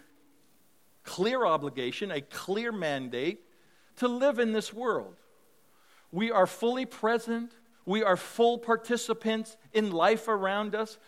[1.04, 3.40] clear obligation, a clear mandate
[3.96, 5.16] to live in this world.
[6.10, 7.52] We are fully present
[7.86, 10.98] we are full participants in life around us,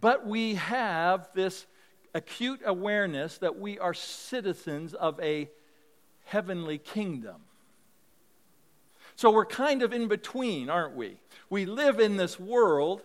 [0.00, 1.66] but we have this
[2.14, 5.50] acute awareness that we are citizens of a
[6.24, 7.42] heavenly kingdom.
[9.16, 11.18] So we're kind of in between, aren't we?
[11.50, 13.02] We live in this world,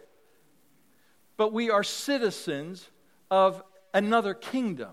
[1.38, 2.90] but we are citizens
[3.32, 3.62] of
[3.94, 4.92] another kingdom.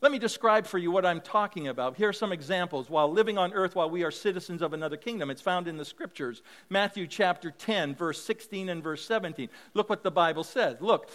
[0.00, 1.96] Let me describe for you what I'm talking about.
[1.96, 2.88] Here are some examples.
[2.88, 5.84] While living on earth, while we are citizens of another kingdom, it's found in the
[5.84, 6.42] scriptures.
[6.70, 9.50] Matthew chapter 10, verse 16 and verse 17.
[9.74, 10.78] Look what the Bible says.
[10.80, 11.10] Look,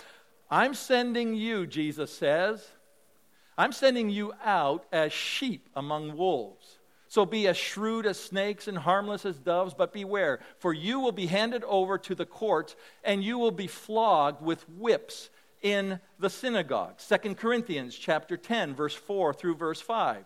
[0.52, 2.64] I'm sending you, Jesus says,
[3.58, 6.75] I'm sending you out as sheep among wolves.
[7.16, 11.14] So be as shrewd as snakes and harmless as doves, but beware, for you will
[11.14, 15.30] be handed over to the courts, and you will be flogged with whips
[15.62, 16.98] in the synagogue.
[16.98, 20.26] 2 Corinthians chapter 10 verse 4 through verse 5.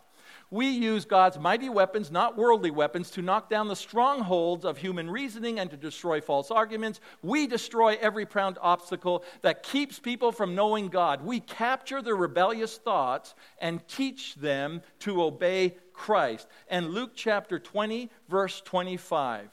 [0.52, 5.10] We use God's mighty weapons, not worldly weapons, to knock down the strongholds of human
[5.10, 7.00] reasoning and to destroy false arguments.
[7.22, 11.24] We destroy every proud obstacle that keeps people from knowing God.
[11.24, 16.47] We capture their rebellious thoughts and teach them to obey Christ.
[16.68, 19.50] And Luke chapter 20, verse 25.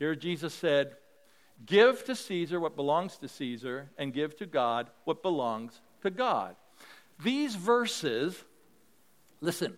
[0.00, 0.96] Here Jesus said,
[1.64, 6.56] Give to Caesar what belongs to Caesar, and give to God what belongs to God.
[7.22, 8.44] These verses,
[9.40, 9.76] listen,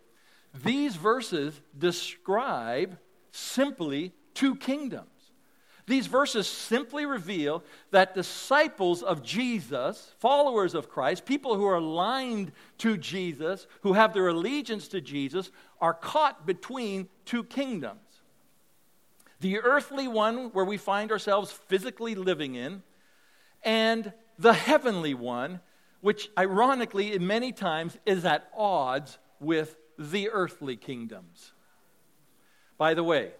[0.54, 2.98] these verses describe
[3.30, 5.06] simply two kingdoms.
[5.86, 12.52] These verses simply reveal that disciples of Jesus, followers of Christ, people who are aligned
[12.78, 18.10] to Jesus, who have their allegiance to Jesus, are caught between two kingdoms
[19.40, 22.82] the earthly one where we find ourselves physically living in,
[23.62, 25.60] and the heavenly one,
[26.00, 31.52] which ironically, in many times, is at odds with the earthly kingdoms.
[32.78, 33.32] By the way,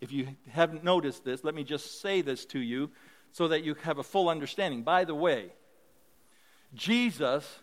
[0.00, 2.90] if you haven't noticed this, let me just say this to you
[3.32, 4.82] so that you have a full understanding.
[4.82, 5.52] By the way,
[6.74, 7.60] Jesus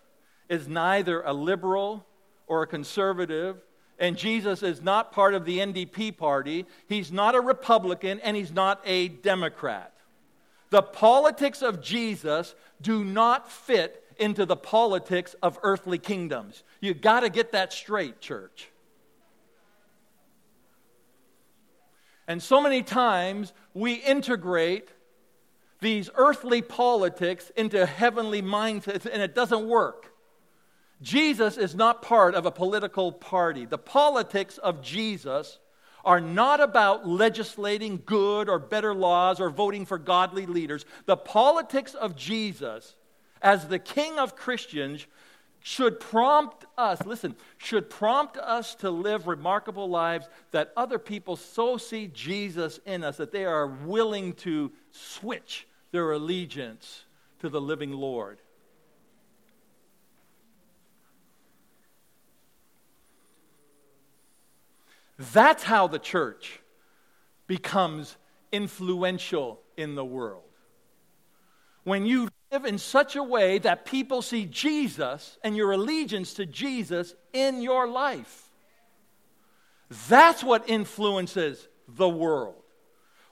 [0.48, 2.06] is neither a liberal
[2.48, 3.58] or a conservative
[4.02, 6.66] and Jesus is not part of the NDP party.
[6.88, 9.94] He's not a Republican, and he's not a Democrat.
[10.72, 16.64] The politics of Jesus do not fit into the politics of earthly kingdoms.
[16.80, 18.70] You got to get that straight, church.
[22.28, 24.88] And so many times we integrate
[25.82, 30.14] these earthly politics into heavenly mindsets, and it doesn't work.
[31.02, 33.66] Jesus is not part of a political party.
[33.66, 35.60] The politics of Jesus
[36.06, 40.86] are not about legislating good or better laws or voting for godly leaders.
[41.06, 42.96] The politics of Jesus,
[43.42, 45.06] as the King of Christians,
[45.64, 51.78] should prompt us, listen, should prompt us to live remarkable lives that other people so
[51.78, 57.06] see Jesus in us that they are willing to switch their allegiance
[57.40, 58.40] to the living Lord.
[65.34, 66.60] That's how the church
[67.46, 68.18] becomes
[68.52, 70.44] influential in the world.
[71.84, 76.46] When you live in such a way that people see Jesus and your allegiance to
[76.46, 78.50] Jesus in your life.
[80.10, 82.61] That's what influences the world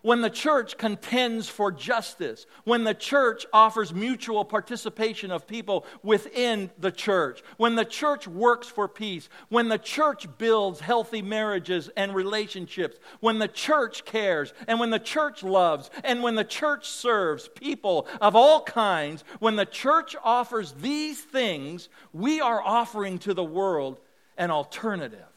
[0.02, 6.70] when the church contends for justice, when the church offers mutual participation of people within
[6.78, 12.14] the church, when the church works for peace, when the church builds healthy marriages and
[12.16, 17.50] relationships, when the church cares, and when the church loves, and when the church serves
[17.56, 23.43] people of all kinds, when the church offers these things, we are offering to the
[23.43, 24.00] world
[24.38, 25.28] an alternative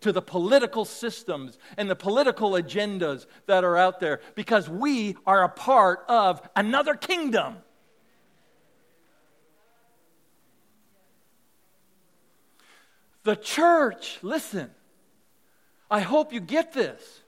[0.00, 5.44] to the political systems and the political agendas that are out there because we are
[5.44, 7.56] a part of another kingdom.
[13.24, 14.70] The church, listen,
[15.90, 17.20] I hope you get this.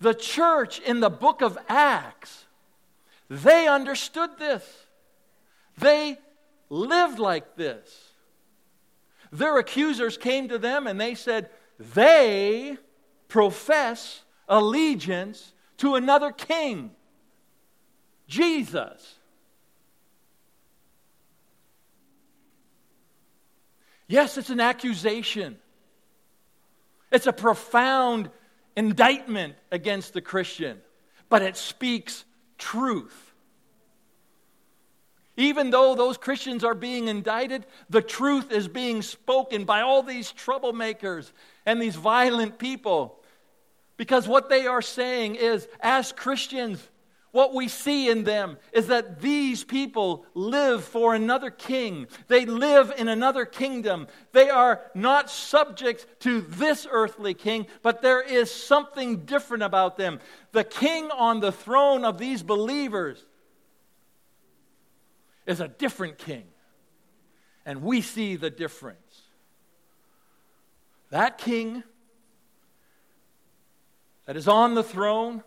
[0.00, 2.46] The church in the book of Acts,
[3.28, 4.64] they understood this.
[5.78, 6.18] They
[6.68, 8.12] lived like this.
[9.32, 12.76] Their accusers came to them and they said, they
[13.28, 16.90] profess allegiance to another king,
[18.26, 19.18] Jesus.
[24.08, 25.58] Yes, it's an accusation.
[27.12, 28.30] It's a profound
[28.76, 30.78] indictment against the Christian,
[31.28, 32.24] but it speaks
[32.56, 33.32] truth.
[35.36, 40.32] Even though those Christians are being indicted, the truth is being spoken by all these
[40.32, 41.30] troublemakers
[41.68, 43.20] and these violent people.
[43.98, 46.82] Because what they are saying is, as Christians,
[47.30, 52.06] what we see in them is that these people live for another king.
[52.26, 54.06] They live in another kingdom.
[54.32, 60.20] They are not subject to this earthly king, but there is something different about them.
[60.52, 63.22] The king on the throne of these believers
[65.44, 66.44] is a different king.
[67.66, 69.07] And we see the difference.
[71.10, 71.82] That king
[74.26, 75.42] that is on the throne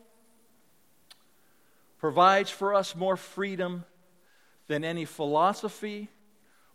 [2.00, 3.86] provides for us more freedom
[4.68, 6.10] than any philosophy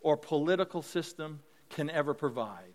[0.00, 2.74] or political system can ever provide.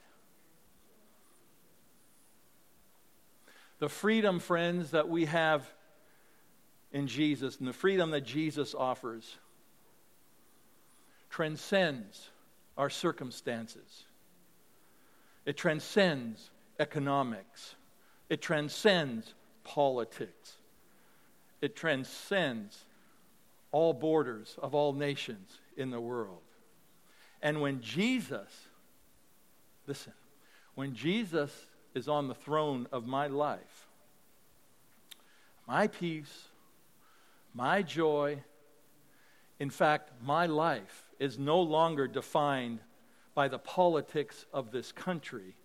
[3.80, 5.66] The freedom, friends, that we have
[6.91, 9.38] in Jesus and the freedom that Jesus offers
[11.30, 12.30] transcends
[12.78, 14.05] our circumstances.
[15.46, 17.76] It transcends economics.
[18.30, 19.34] It transcends
[19.64, 20.58] politics.
[21.62, 22.86] It transcends
[23.72, 26.42] all borders of all nations in the world.
[27.42, 28.50] And when Jesus,
[29.88, 30.14] listen,
[30.76, 31.52] when Jesus
[31.94, 33.88] is on the throne of my life,
[35.68, 36.48] my peace,
[37.54, 38.44] my joy,
[39.60, 42.80] in fact, my life is no longer defined
[43.34, 45.56] by the politics of this country,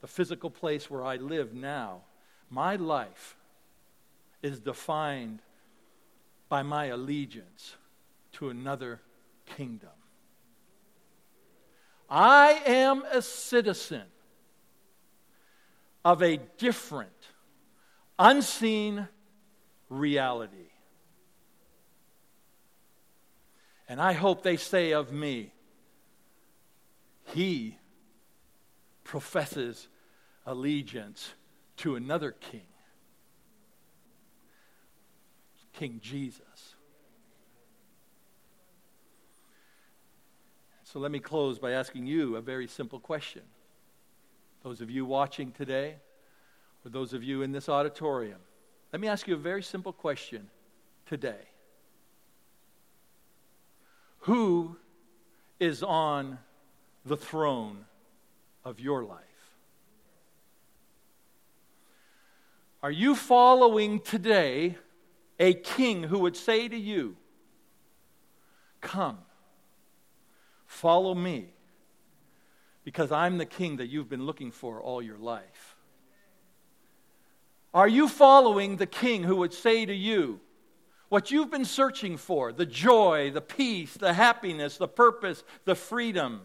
[0.00, 2.02] the physical place where I live now.
[2.50, 3.36] My life
[4.42, 5.40] is defined
[6.48, 7.76] by my allegiance
[8.32, 9.00] to another
[9.44, 9.90] kingdom.
[12.08, 14.04] I am a citizen
[16.04, 17.10] of a different,
[18.16, 19.08] unseen
[19.88, 20.70] reality.
[23.88, 25.52] And I hope they say of me,
[27.34, 27.78] he
[29.04, 29.88] professes
[30.44, 31.34] allegiance
[31.78, 32.66] to another king,
[35.72, 36.74] King Jesus.
[40.84, 43.42] So let me close by asking you a very simple question.
[44.62, 45.96] Those of you watching today,
[46.84, 48.38] or those of you in this auditorium,
[48.92, 50.48] let me ask you a very simple question
[51.04, 51.50] today.
[54.20, 54.76] Who
[55.60, 56.38] is on
[57.06, 57.84] the throne
[58.64, 59.20] of your life?
[62.82, 64.76] Are you following today
[65.38, 67.16] a king who would say to you,
[68.80, 69.18] Come,
[70.66, 71.48] follow me,
[72.84, 75.76] because I'm the king that you've been looking for all your life?
[77.74, 80.40] Are you following the king who would say to you,
[81.08, 86.42] what you've been searching for the joy, the peace, the happiness, the purpose, the freedom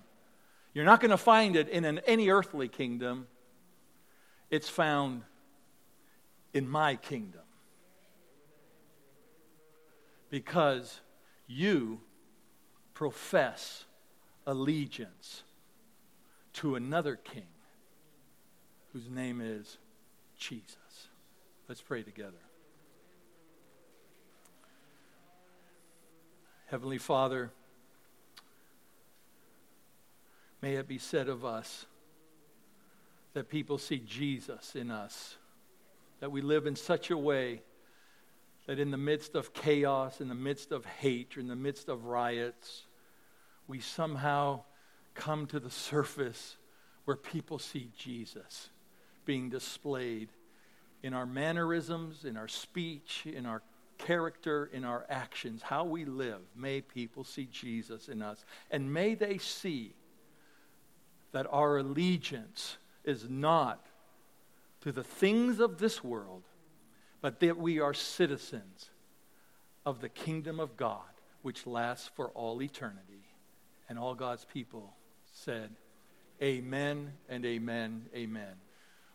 [0.74, 3.28] you're not going to find it in an, any earthly kingdom.
[4.50, 5.24] It's found
[6.54, 7.42] in my kingdom.
[10.30, 11.02] Because
[11.48, 12.00] you
[12.94, 13.86] profess
[14.48, 15.44] allegiance
[16.54, 17.48] to another king
[18.94, 19.78] whose name is
[20.38, 20.76] Jesus.
[21.68, 22.38] Let's pray together.
[26.68, 27.52] Heavenly Father,
[30.62, 31.86] may it be said of us
[33.34, 35.36] that people see Jesus in us,
[36.20, 37.62] that we live in such a way
[38.68, 42.06] that in the midst of chaos, in the midst of hate, in the midst of
[42.06, 42.84] riots,
[43.68, 44.62] we somehow
[45.14, 46.58] come to the surface
[47.06, 48.70] where people see Jesus
[49.26, 50.30] being displayed
[51.04, 53.62] in our mannerisms, in our speech, in our
[53.98, 56.42] character, in our actions, how we live.
[56.56, 58.44] May people see Jesus in us.
[58.70, 59.94] And may they see
[61.32, 63.86] that our allegiance is not
[64.82, 66.44] to the things of this world,
[67.22, 68.90] but that we are citizens
[69.86, 71.02] of the kingdom of God,
[71.42, 73.26] which lasts for all eternity.
[73.90, 74.94] And all God's people
[75.34, 75.70] said,
[76.42, 78.54] Amen and amen, amen.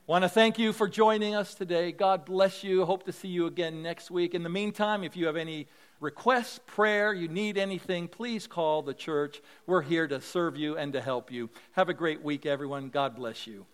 [0.06, 1.90] Want to thank you for joining us today.
[1.90, 2.84] God bless you.
[2.84, 4.36] Hope to see you again next week.
[4.36, 5.66] In the meantime, if you have any
[6.00, 9.40] requests, prayer, you need anything, please call the church.
[9.66, 11.50] We're here to serve you and to help you.
[11.72, 12.88] Have a great week, everyone.
[12.88, 13.66] God bless you.